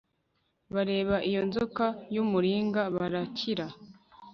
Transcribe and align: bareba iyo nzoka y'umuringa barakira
bareba 0.73 1.15
iyo 1.29 1.41
nzoka 1.49 1.85
y'umuringa 2.15 2.81
barakira 2.95 3.65